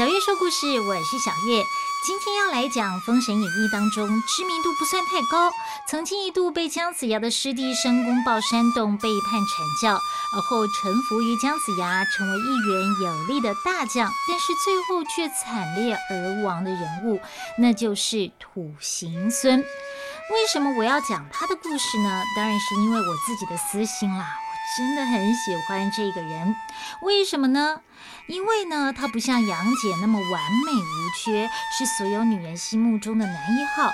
[0.00, 1.62] 小月说故事，我是小月。
[2.06, 5.52] 今天要来讲《封神演义》当中知名度不算太高，
[5.86, 10.00] 曾经一度被姜子牙的师弟申公豹煽动背叛阐教，
[10.34, 17.20] 而后臣服于姜子牙，成为一员有力的大将，但是最后却惨烈而亡的人物，
[17.58, 19.60] 那就是土行孙。
[19.60, 22.22] 为什么我要讲他的故事呢？
[22.34, 24.34] 当然是因为我自己的私心啦，
[24.76, 26.54] 真的很喜欢这个人。
[27.02, 27.80] 为什么呢？
[28.26, 33.92] 因为呢，他不像杨戬那么完美无缺，是所有女人心目中的男一号。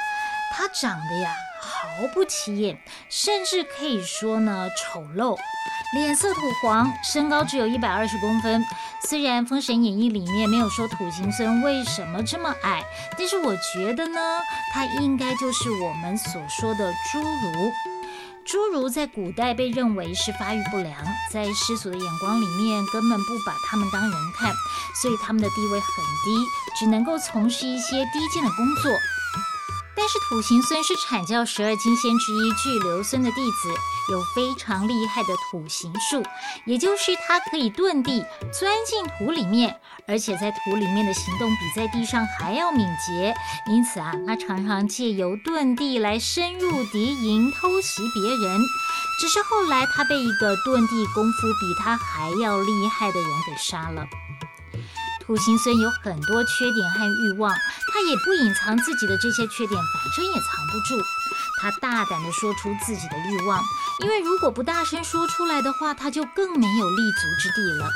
[0.52, 2.78] 他长得呀毫不起眼，
[3.10, 5.36] 甚至可以说呢丑陋，
[5.92, 8.64] 脸色土黄，身高只有一百二十公分。
[9.02, 12.84] 虽然《封神演义》里面没有说土行孙为什么这么矮，
[13.18, 14.20] 但是我觉得呢，
[14.72, 17.72] 他应该就是我们所说的侏儒。
[18.46, 20.94] 侏儒在古代被认为是发育不良，
[21.32, 24.54] 在世俗的眼光里面根本不把他们当人看，
[25.02, 26.46] 所以他们的地位很低，
[26.78, 28.92] 只能够从事一些低贱的工作。
[29.96, 33.70] 但是土行孙是阐教十二金仙之一巨留孙的弟子，
[34.12, 36.22] 有非常厉害的土行术，
[36.66, 43.34] 也就是他可以遁地钻进土里面，而且在土里面的行动比在地上还要敏捷。
[43.68, 48.60] 因此啊，他常常借由遁地来深入敌营偷袭别人。
[49.18, 54.06] 只是后来他被一个遁地功夫比他还要厉害的人给杀了。
[55.26, 57.52] 土行孙有很多缺点和欲望，
[57.92, 61.02] 他也不隐藏自己的这些缺点，反正也藏不住。
[61.60, 63.60] 他大胆地说出自己的欲望，
[64.04, 67.90] 因为如果不大声说出来的话，他就更没有立足之地了。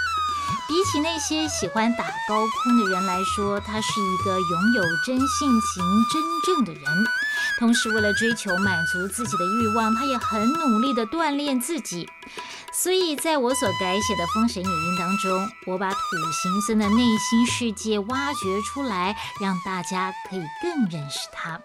[0.67, 6.83] 比起那些喜欢打高空的人来说，他是一个拥有真性情、真正的人。
[7.61, 12.09] 同时，为了追求满足自己的欲望，他也很努力地锻炼自己。
[12.73, 15.97] 所以，在我所改写的《封神演义》当中，我把土
[16.33, 21.61] 行孙的内心世界挖掘出来，让大家可以更认识他。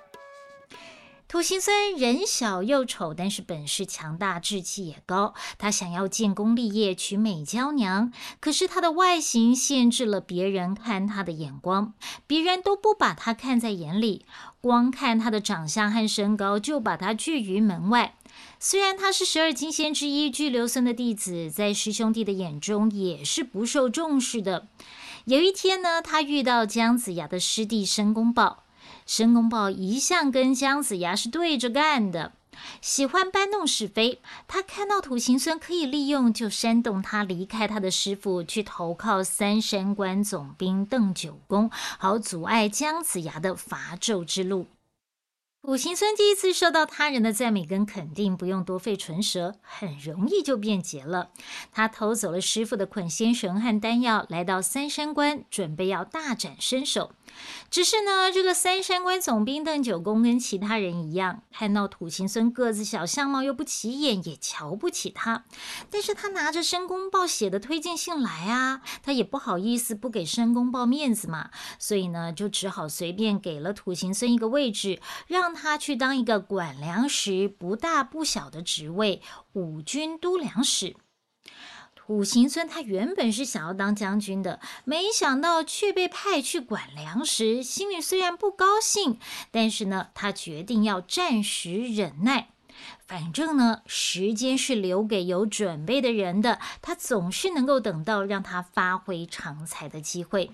[1.27, 5.33] 土行孙人小又丑，但是本事强大，志气也高。
[5.57, 11.93] 他想要建功立业，娶美娇娘，可是他的外形限制了别人看他的眼光，
[12.25, 14.25] 别人都不把他看在眼里，
[14.61, 18.15] 光看他的长相和身高就把他拒于门外。
[18.67, 24.67] 虽然他是十二金仙之一巨留孙的弟子，在师兄弟的眼中也是不受重视的。
[25.25, 28.63] 有一天呢，他遇到姜子牙的师弟申公豹。
[29.05, 32.33] 申公豹一向跟姜子牙是对着干的，
[32.81, 34.19] 喜欢搬弄是非。
[34.47, 44.65] 他看到土行孙可以利用，就煽动他离开他的师傅，去投靠三山关总兵邓九公，好阻碍姜子牙的伐纣之路。
[45.67, 51.31] 五行孙第一次受到他人的赞美跟肯定，不用多费唇舌，很容易就辩解了。
[51.71, 57.13] 他偷走了师傅的捆仙绳和丹药，来到三山关，准备要大展身手。
[57.69, 65.45] 只是呢，这个三山关总兵邓九公跟其他人一样，看到土行孙个子小，相貌又不起眼，也瞧不起他。
[65.89, 79.21] 但是他拿着申公豹写的推荐信来啊，他也不好意思不给申公豹面子嘛，所以呢，就只好随便给了土行孙一个位置，让他去当一个管粮食不大不小的职位——
[79.53, 80.95] 五军都粮使。
[82.07, 92.49] 五行村他原本是想要当将军的，没想到却被派去管粮食，心里虽然不高兴，但是呢，他决定要暂时忍耐。
[93.07, 100.51] 反正呢，时间是留给有准备的人的，他总是能够等到让他发挥长才的机会。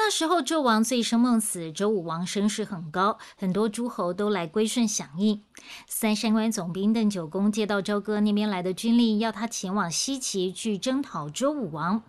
[0.00, 5.42] 那时候，纣王醉生梦死，周武王声势很高，很多诸侯都来归顺响应。
[5.88, 12.04] 三山关总兵邓九公接到周哥那边来的军令，要他前往西岐去征讨周武王。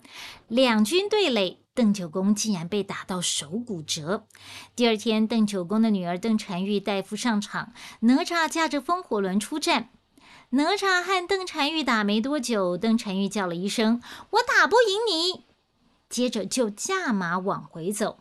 [0.47, 4.27] 两军对垒，邓九公竟然被打到手骨折。
[4.75, 9.89] 第二天，邓九公的女儿邓婵玉代夫上场，哪吒驾着风火轮出战。
[10.51, 15.45] 哪吒和邓婵玉打没多久，邓婵玉叫了一声：“我打不赢你。”
[16.09, 18.19] 接着就驾马往回走，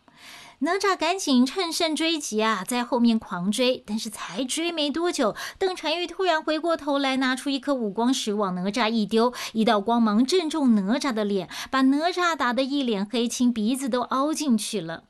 [0.59, 3.83] 哪吒赶紧趁胜追击啊，在后面狂追。
[3.87, 15.05] 但是才追没多久，邓婵玉突然回过头来，拿出一颗五光石往哪吒一丢，一道光芒正中哪吒的脸，把哪吒打得一脸黑青，鼻子都凹进去了。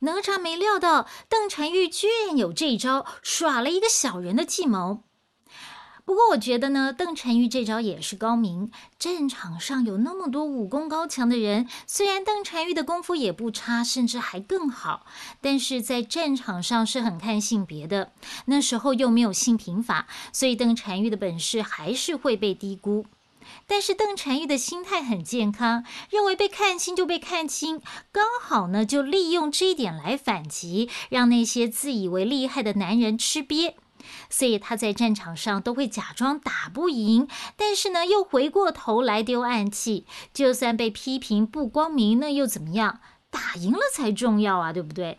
[0.00, 5.05] 哪吒没料到邓婵玉居然有这招，耍了一个小人的计谋。
[6.06, 8.70] 不过我觉得呢，邓婵玉这招也是高明。
[8.96, 15.04] 战场上有那么多武功高强的人，虽然邓婵玉的功夫也不差，甚至还更好，
[15.40, 18.12] 但是在战场上是很看性别的。
[18.44, 23.06] 那时候又没有性平法，所以邓婵玉的本事还是会被低估。
[23.66, 27.82] 但是邓婵玉的心态很健康，认为被看清就被看清，
[28.12, 33.74] 刚好呢就利用这一点来反击，让那些自以为厉害的男人吃瘪。
[34.28, 43.00] 所以他在战场上都会假装打不赢，但是呢又回过头来丢暗器，就算被批评不光明，那又怎么样？
[43.30, 45.18] 打赢了才重要啊，对不对？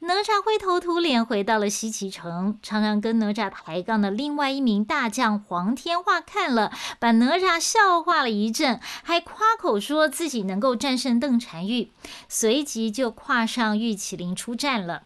[0.00, 11.92] 哪吒灰头土脸回到了西岐城，常常跟哪吒抬杠的另外一名大将黄天化看了，把哪吒笑话了一阵，还夸口说自己能够战胜邓婵玉，
[12.28, 15.04] 随即就跨上玉麒麟出战了。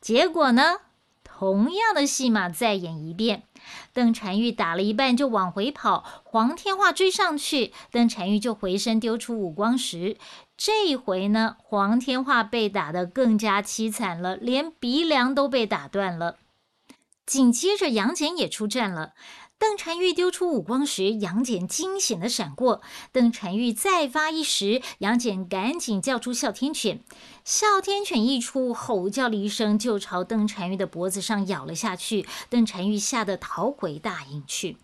[0.00, 0.76] 结果呢？
[1.40, 3.44] 同样的戏码再演一遍，
[3.94, 10.18] 邓婵玉打了一半就往回跑，黄天化追上去，邓婵玉就回身丢出五光石。
[10.58, 16.36] 这一回呢，黄天化被打得更加凄惨了，连鼻梁都被打断了。
[17.24, 19.14] 紧接着杨戬也出战了。
[19.60, 22.80] 邓婵玉丢出五光石，杨戬惊险的闪过。
[23.12, 27.04] 邓婵玉再发一石，杨戬赶紧叫出哮天犬。
[27.44, 32.26] 哮天犬一出，吼叫了一声，就朝邓婵玉的脖子上咬了下去。
[32.48, 34.78] 邓婵玉吓得逃回大营去。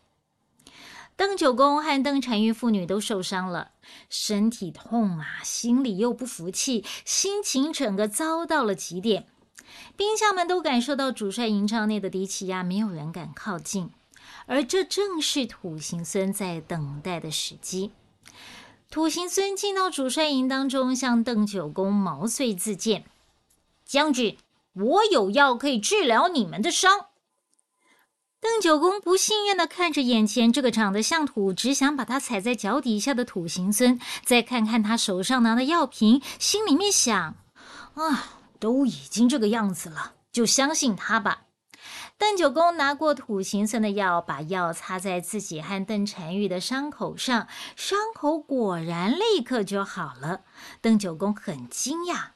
[1.17, 3.71] 邓九公和邓婵玉父女都受伤了，
[4.11, 9.27] 身体痛啊，心里又不服气，心情整个糟到了极点。
[9.97, 13.89] 兵将们都感受到主帅营帐内的敌气压，没有人敢靠近。
[14.47, 17.93] 而这正是土行孙在等待的时机。
[18.89, 23.05] 土行孙进到主帅营当中，向邓九公毛遂自荐
[23.85, 24.39] ：“将军，
[24.75, 27.07] 我有药可以治疗你们的伤。”
[28.39, 37.35] 邓九公不信任的看着眼前这个长得像土，只想把他踩在脚底下的土行孙，再看看他手上拿的药瓶，心里面想
[37.95, 41.46] ：“啊，都已经这个样子了，就相信他吧。”
[42.19, 47.47] 邓九公拿过土行孙的药，把药擦在自己和邓婵玉的伤口上，
[47.77, 50.41] 伤口果然立刻就好了。
[50.81, 52.31] 邓九公很惊讶：“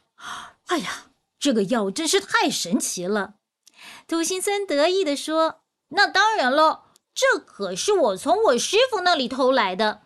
[0.68, 1.06] 哎呀，
[1.38, 3.36] 这个药真是太神奇了！”
[4.06, 6.84] 土行孙得意地说：“那当然了，
[7.14, 10.02] 这可是我从我师傅那里偷来的。”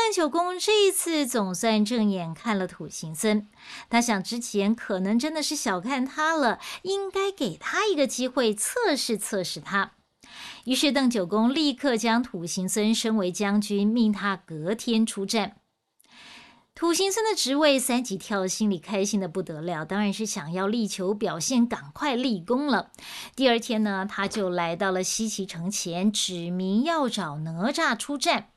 [0.00, 3.48] 邓九公这一次总算正眼看了土行孙，
[3.90, 9.94] 他想之前可能真的是小看他了，应该给他一个机会测试测试他。
[10.64, 15.56] 于是邓九公立刻将土行孙升为将军，命他隔天出战。
[16.76, 22.92] 土行孙的职位三级跳，心里开心的不得了，当然是想要力求表现，赶快立功了。
[23.34, 28.50] 第二天呢，他就来到了西岐城前，指明要找哪吒出战。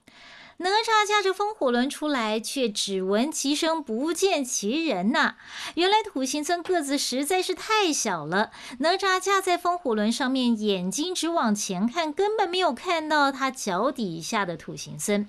[0.61, 5.35] 哪吒驾着风火轮出来，却只闻其声不见其人呐。
[5.73, 15.27] 原来土行孙个子实在是太小了，哪吒驾在风火轮上面，眼睛只往前看，根本没有看到他脚底下的土行孙。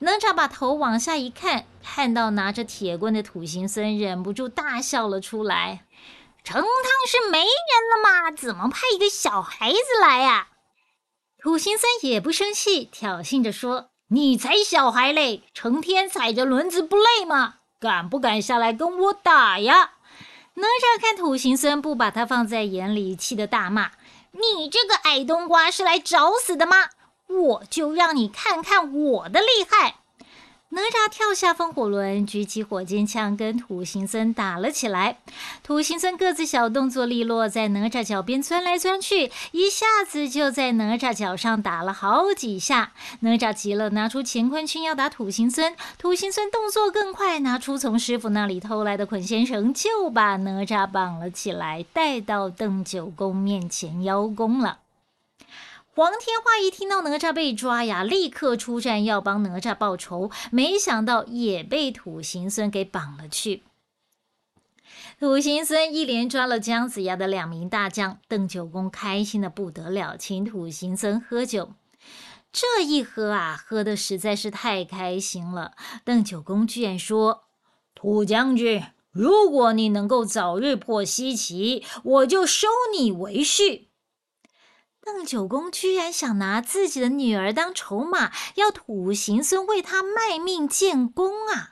[0.00, 5.86] 哪吒把头往下一看，看到拿着铁棍的土行孙，忍不住大笑了出来。
[6.44, 6.66] 成汤
[7.08, 8.30] 是没人了吗？
[8.30, 10.48] 怎么派一个小孩子来呀？
[11.38, 13.91] 土行孙也不生气，挑衅着说。
[14.14, 17.54] 你才小孩嘞，成天踩着轮子不累吗？
[17.80, 19.92] 敢不敢下来跟我打呀？
[20.56, 23.92] 哪吒看土行孙不把他放在眼里，气得大骂
[24.32, 26.90] ：“你这个矮冬瓜是来找死的吗？
[27.26, 29.94] 我就让你看看我的厉害！”
[30.74, 35.18] 哪吒跳下风火轮，举起火箭枪，跟土行孙打了起来。
[35.62, 42.92] 土行孙个子小，动作利落，在哪吒脚边钻来钻去，一下子就在哪吒脚上打了好几下。
[43.20, 45.76] 哪吒急了，拿出乾坤圈要打土行孙。
[45.98, 54.78] 土行孙动作更快，拿出从师傅那里偷来的捆仙绳，就把哪吒绑了起来，带到邓九公面前邀功了。
[55.94, 63.62] 黄天化一听到哪吒被抓呀，立刻出战要帮哪吒报仇，没想到也被土行孙给绑了去。
[65.20, 71.74] 土行孙一连抓了姜子牙的两名大将，邓九公开心的不得了，请土行孙喝酒。
[72.50, 75.72] 这一喝啊，喝的实在是太开心了。
[76.06, 77.42] 邓九公居然说
[77.94, 82.68] ：“土将军，如果你能够早日破西岐，我就收
[82.98, 83.88] 你为婿。”
[85.04, 91.71] 邓九公居然想拿自己的女儿当筹码，要土行孙为他卖命建功啊！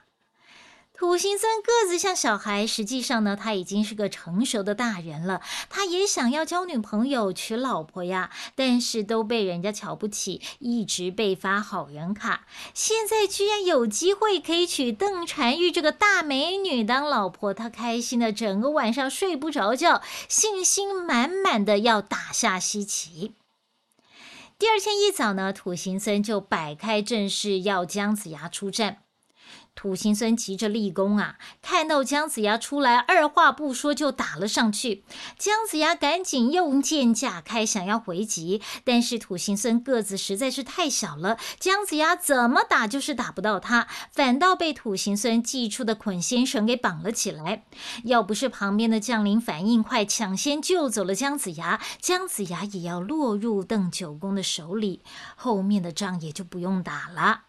[1.00, 5.40] 土行孙个子像小孩，实际上呢，他已经是个成熟的大人了。
[5.70, 12.46] 他也想要交女朋友、娶老婆呀，但是都被人家瞧不起，一直被发好人卡。
[12.74, 23.32] 现在居然有机会可以娶邓婵玉这个大美女当老婆，他开心的整个晚上睡不着觉，信心满满的要打下西岐。
[24.58, 28.98] 第二天一早呢，土行孙就摆开阵势要姜子牙出战。
[29.80, 31.38] 土行孙急着立功啊！
[31.62, 35.04] 看到姜子牙出来，二话不说就打了上去。
[35.38, 47.64] 姜子牙赶紧用剑架开，想要回击，但是土行孙个子实在是太小了，姜子牙怎么打就是打不到他，反倒被土行孙祭出的捆仙绳给绑了起来。
[48.04, 55.02] 要不是旁边的将领反应快，抢先救走了姜子牙，姜子牙也要落入邓九公的手里，
[55.36, 57.44] 后面的仗也就不用打了。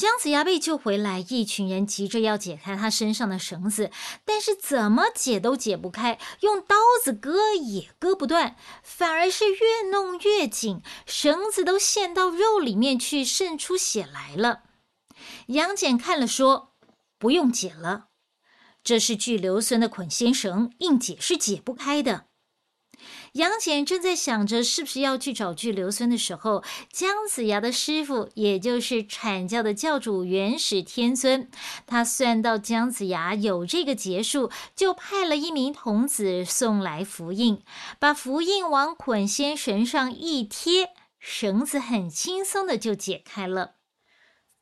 [0.00, 3.90] 姜子牙被救回来，一群人急着要解开他身上的绳子，
[4.24, 14.62] 但是怎么解都解不开，用刀子割也割不断，反而是越弄越紧，绳子都陷到肉里面去，渗出血来了。
[15.48, 16.72] 杨戬看了说
[17.20, 18.06] ：“不用解了，
[18.82, 22.28] 这是巨留孙的捆仙绳，硬解是解不开的。”
[23.34, 31.48] 杨戬正在想着是不是要去找巨留孙的时候，姜子牙的师傅，也就是阐教的教主元始天尊，
[31.86, 37.62] 他算到姜子牙有这个劫数，就派了一名童子送来符印，
[37.98, 43.79] 把符印往捆仙绳上一贴，绳子很轻松的就解开了。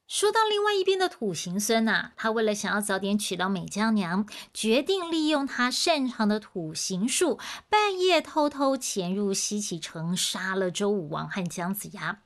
[0.09, 7.39] 说到另外一边的土行孙呐，他为了想要早点娶到美娇娘，决定利用他擅长的土行术，
[7.69, 12.21] 半夜偷偷潜入西岐城，杀了周武王和姜子牙。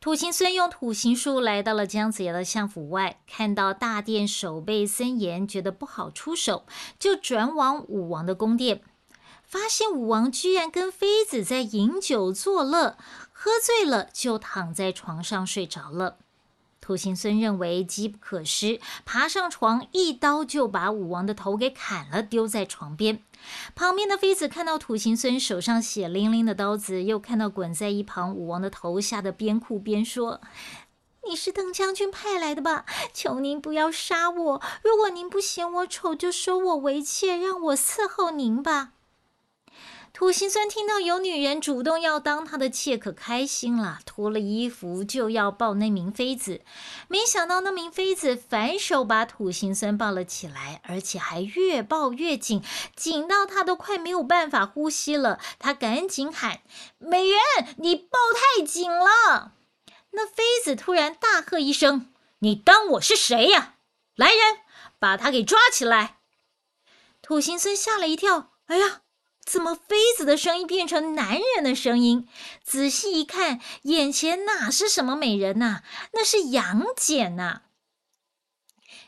[0.00, 6.64] 土行孙用土行术来到了姜子牙的相府外，看到大殿守备森严，觉得不好出手，
[6.96, 8.82] 就转往武王的宫殿，
[9.42, 12.96] 发现武王居然跟妃子在饮酒作乐，
[13.32, 16.18] 喝醉了就躺在床上睡着了。
[16.90, 23.22] 土行孙认为机不可失，爬上床，一刀就把武王的头给砍了，丢在床边。
[23.76, 30.40] 旁边的妃子看到土行孙手上血淋淋的刀子，又看到滚在一旁武王的头，吓得边哭边说
[31.30, 32.84] ：“你是邓将军派来的吧？
[33.14, 34.62] 求您不要杀我！
[34.82, 38.94] 如果您不嫌我丑，就收我为妾，让我伺候您吧。”
[40.20, 46.60] 土行孙听到有女人主动要当他的妾，可开心了，脱了衣服就要抱那名妃子。
[47.08, 52.62] 没想到那名妃子反手把土行孙抱了起来，而且还越抱越紧，
[52.94, 55.40] 紧到他都快没有办法呼吸了。
[55.58, 56.60] 他赶紧喊
[57.00, 57.38] ：“美人，
[57.78, 58.18] 你抱
[58.58, 59.54] 太紧了！”
[60.12, 63.76] 那妃子突然大喝一声：“你当我是谁呀？
[64.16, 64.58] 来人，
[64.98, 66.18] 把他给抓起来！”
[67.22, 69.00] 土行孙吓了一跳：“哎呀！”
[69.50, 72.28] 怎么妃子的声音变成男人的声音？
[72.62, 75.80] 仔细一看，眼前哪是什么美人呐？
[76.12, 77.62] 那是杨戬呐！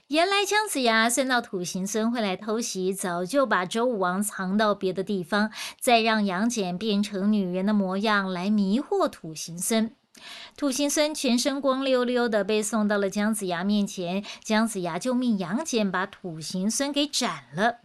[0.09, 9.95] 原来姜子牙算到土行孙会来偷袭，早就把周武王藏到别的地方，再让杨戬变成女人的模样来迷惑土行孙。
[10.57, 17.77] 土行孙全身光溜溜的被送到了姜子牙面前，姜子牙就命杨戬把土行孙给斩了。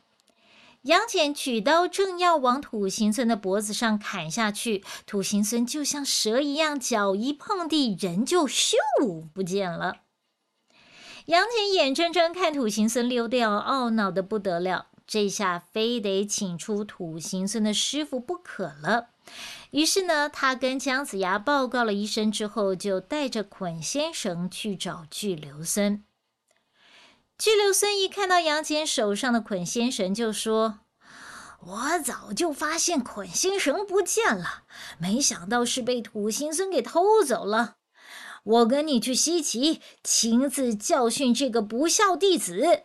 [0.87, 8.75] 杨戬取刀正要往土行孙的脖子上砍下去，土行孙就像蛇一样，脚一碰地，人就咻
[9.33, 9.97] 不见了。
[11.25, 19.09] 杨戬眼睁睁看土行孙溜掉，懊恼的不得了，这下非得请出土行孙的师傅不可了。
[19.71, 26.05] 于是呢，他跟姜子牙报告了一声之后，就带着捆仙绳去找巨留孙。
[27.37, 30.79] 巨留孙一看到杨戬手上的捆仙绳，就说
[31.61, 34.63] ：“我早就发现捆仙绳不见了，
[34.97, 37.75] 没想到是被土行孙给偷走了。
[38.43, 42.83] 我跟你去西岐，亲自教训这个不孝弟子。”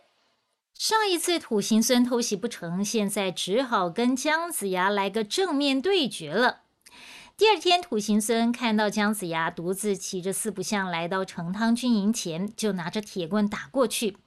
[0.77, 6.61] 上一次土行孙偷袭不成，现在只好跟姜子牙来个正面对决了。
[7.35, 14.17] 第二天，土行孙看到姜子牙独自骑着四不像来到成汤军营前，就拿着铁棍打过去。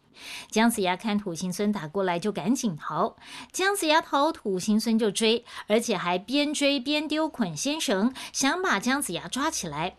[0.50, 3.16] 姜子牙看土行孙打过来，就赶紧逃。
[3.52, 9.96] 姜子牙逃，土行孙就追，而且还边追边丢捆仙绳，想把姜子牙抓起来。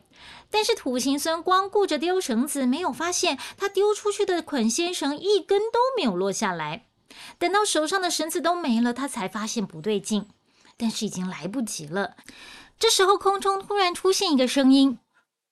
[0.50, 6.86] 但是土行孙光顾着丢绳子，没有发现他丢出去的捆仙绳一根都没有落下来。
[7.38, 10.27] 等到手上的绳子都没了，他才发现不对劲，
[10.77, 12.15] 但是已经来不及了。
[12.79, 15.00] 这时候，空中突然出现一个声音：“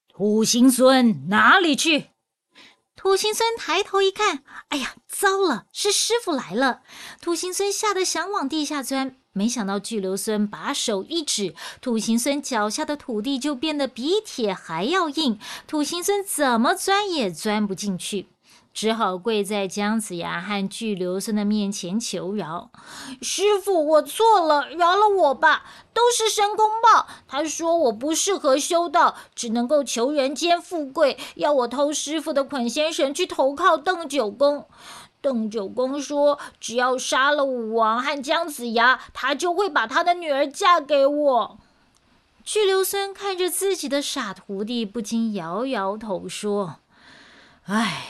[0.07, 2.11] 土行孙哪里去？”
[2.95, 6.81] 土行孙抬头一看，哎呀，糟了，是师傅来了！
[7.21, 15.37] 土行孙吓得想往地下钻，没想到巨流孙把手一指，土行孙脚下的土地就变得比铁还要硬，
[15.67, 18.27] 土行孙怎么钻也钻不进去。
[18.75, 22.69] 只好跪在姜子牙和巨留孙的面前求饶
[23.23, 25.63] ：“师傅，我错了，饶了我吧！
[25.93, 34.67] 都是申公豹，他说我不适合修道，只能够求人间富贵，要我偷师傅的捆仙绳去投靠邓九公。
[35.21, 41.57] 邓九公说，只要杀了武王和姜子牙，他就会把他的女儿嫁给我。”
[42.43, 46.75] 巨留孙看着自己的傻徒弟，不禁摇摇头说
[47.67, 48.07] ：“哎。”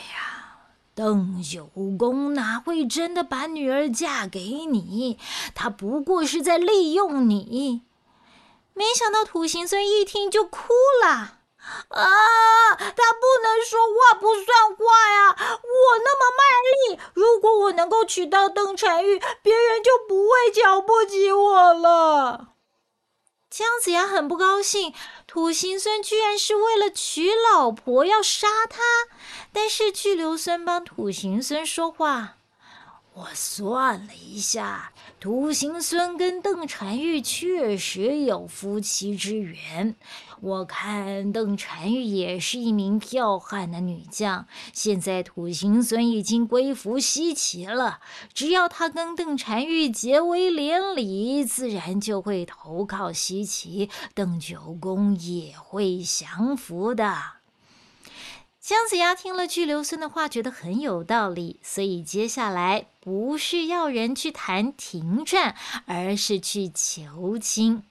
[0.96, 5.20] 邓九公哪会真的把女儿嫁给你？
[5.54, 7.82] 他不过是在利用你。
[8.74, 10.74] 没想到土行孙一听就哭
[11.04, 11.36] 了啊！
[12.78, 15.36] 他不能说话不算话呀！
[15.38, 22.55] 我那么卖力，如果我能够娶到邓婵玉，别人就不会瞧不起我了。
[23.58, 24.94] 姜子牙很不高兴，
[25.28, 28.82] 土行孙居然是为了娶老婆要杀他。
[29.54, 32.36] 但是巨留孙帮土行孙说话，
[33.14, 39.96] 我算了一下，土行孙跟邓婵玉确实有夫妻之缘。
[40.46, 48.00] 我看邓婵玉也是一名剽悍的女将，现在土行孙已经归服西岐了，
[48.32, 57.16] 只要他跟邓婵玉结为连理，自然就会投靠西岐，邓九公也会降服的。
[58.62, 65.56] 姜子牙听了巨留孙的话，觉得很有道理，所以接下来不是要人去谈停战，
[65.88, 67.82] 而是去求亲。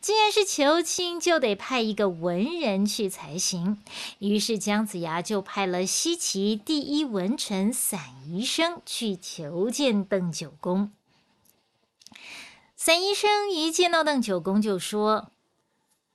[0.00, 3.78] 既然是求亲，就得派一个文人去才行。
[4.18, 10.92] 于是姜子牙就派了西岐第一文臣散宜生去求见邓九公。
[12.76, 15.30] 散宜生一见到邓九公，就说：“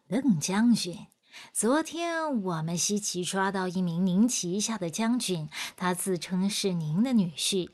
[0.07, 1.07] 邓将军。”
[1.53, 7.69] 昨天我们西岐抓到一名您旗下的将军，他自称是您的女婿。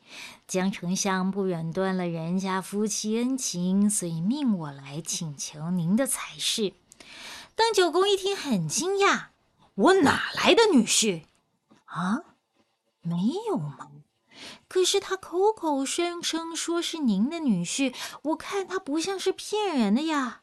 [0.47, 6.73] 江丞相不忍断了人家夫妻恩情，所以命我来请求您的才是。
[7.55, 9.29] 邓九公一听很惊讶
[9.73, 11.23] ：“我哪来的女婿？
[11.85, 12.21] 啊，
[13.01, 13.15] 没
[13.47, 13.89] 有吗？
[14.67, 20.41] 可是他口口声声说是您的女婿，我看他不像是骗人的呀。”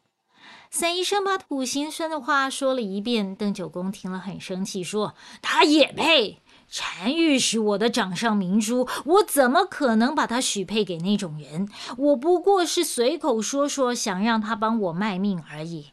[0.69, 6.43] 三医生把土行孙的话说了一遍，邓九公听了很生气，说：“他也配？
[6.73, 11.69] 单玉是我的掌上明珠，我怎么可能把他许配给那种人？
[11.97, 15.93] 我不过是随口说说，想让他帮我卖命而已。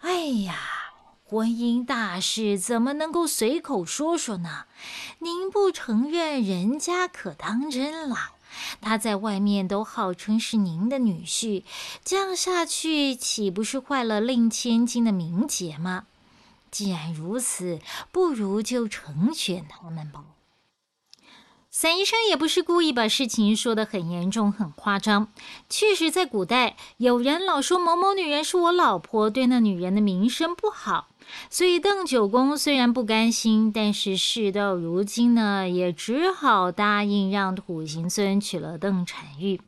[0.00, 0.54] 哎呀，
[1.24, 4.64] 婚姻大事怎么能够随口说说呢？
[5.20, 8.16] 您不承认，人家可当真了。”
[8.82, 11.64] 他在外面都号称是您的女婿，
[12.04, 16.04] 这样下去岂不是坏了令千金的名节吗？
[16.72, 17.78] 既然如此，
[18.10, 20.24] 不如就成全他们吧。
[21.70, 25.32] 散医生也不是故意把事情说得很严重、很夸张。
[25.70, 31.08] 确实，在古代，有人老说某某女人是我老婆，对那女人的名声不好。
[31.48, 39.60] 所以邓九公虽然不甘心，但是事到如今呢，也只好答应让土行孙娶了邓婵玉。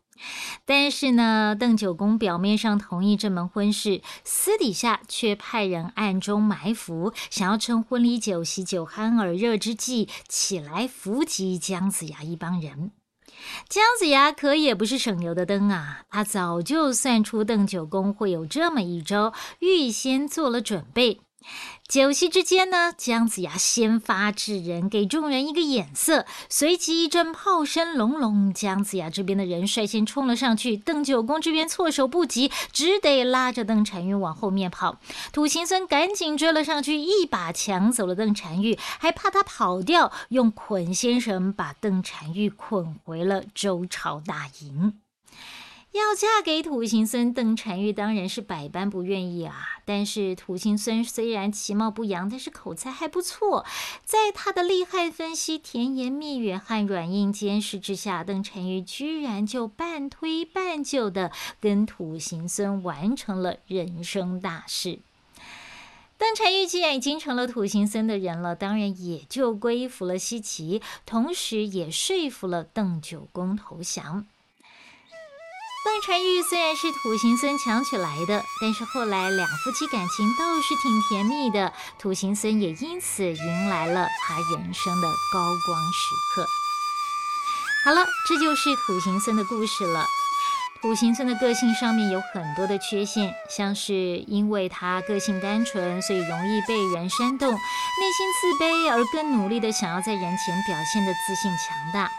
[0.64, 12.92] 但是呢，邓九公表面上同意这门婚事，私底下却派人暗中埋伏，想要趁婚礼酒席酒酣耳热之际，起来伏击姜子牙一帮人。
[13.68, 21.20] 姜子牙可也不是省油的灯啊，他早就算出邓九公会有这么一招，预先做了准备。
[21.86, 34.98] 酒席之间呢，姜子牙先发制人，给众人一个眼色，随即一阵炮声隆隆，姜子牙这边的人率先冲了上去，邓九公这边措手不及，只得拉着邓婵玉往后面跑。
[35.32, 45.03] 土行孙赶紧追了上去，一把抢走了邓婵玉，还怕他跑掉，用捆仙绳把邓婵玉捆回了周朝大营。
[45.94, 49.78] 要嫁给土行孙，邓婵玉当然是百般不愿意啊。
[49.84, 53.64] 但是土行孙虽然其貌不扬，但是口才还不错，
[54.04, 61.30] 在他的厉害分析、甜言蜜语和软硬兼施之下，邓婵玉居然就半推半就的
[61.60, 64.98] 跟土行孙完成了人生大事。
[66.18, 74.26] 邓婵玉既然已经成了土行孙的人了，当然也就归服了西岐，同时也说服了邓九公投降。
[75.84, 86.46] 邓婵玉虽然是土行孙抢娶来的，但是后来两夫妻感情倒是挺甜蜜的，土行孙也因此迎来了他人生的高光时刻。
[87.84, 90.06] 好了，这就是土行孙的故事了。
[90.80, 93.94] 土行孙的个性上面有很多的缺陷，像是
[94.26, 102.10] 因为他个性单纯，所以容易被人煽动，内心自卑而更努力的想要在人前表现的自信强大。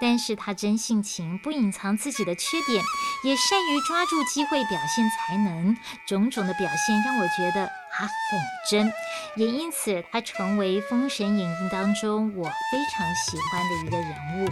[0.00, 2.82] 但是他真性情，不隐藏自己的缺点，
[3.24, 8.40] 也善于抓住机会表现才能，种种的表现让我觉得他很
[8.70, 8.92] 真，
[9.36, 14.48] 也因此他成为《封神演义》当中我非常喜欢的一个人物。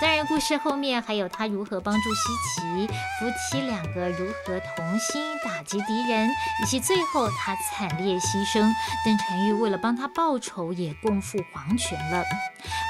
[0.00, 2.20] 当然，故事后面还有他如何帮助西
[2.54, 6.30] 岐夫妻两个如何同心打击敌人，
[6.62, 8.72] 以及最后他惨烈牺牲，
[9.04, 12.24] 邓婵玉为了帮他报仇也共赴黄泉了。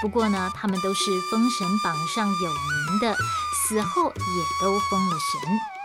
[0.03, 3.16] 不过呢，他们都是封神榜上有名的，
[3.66, 5.78] 死后也都封了神。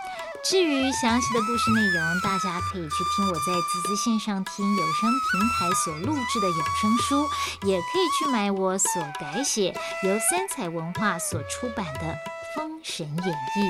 [0.43, 7.25] 至于详细的故事内容，大家可以去听我在滋滋线上听有声平台所录制的有声书，
[7.65, 12.01] 也可以去买我所改写、由三彩文化所出版的
[12.57, 13.69] 《封神演义》。